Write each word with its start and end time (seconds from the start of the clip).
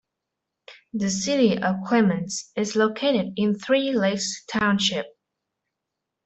The 0.93 1.11
city 1.11 1.61
of 1.61 1.75
Clements 1.85 2.49
is 2.55 2.75
located 2.75 3.33
in 3.37 3.53
Three 3.53 3.91
Lakes 3.91 4.43
Township. 4.45 5.05